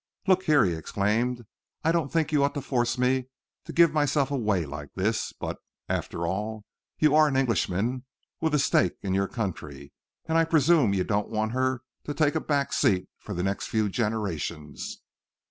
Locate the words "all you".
6.25-7.13